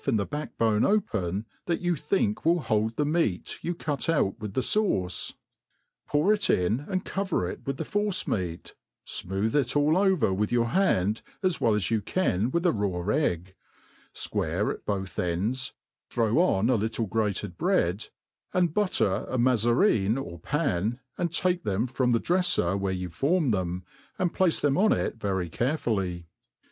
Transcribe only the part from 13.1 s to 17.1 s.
egg, fquare at both ends, throw on a little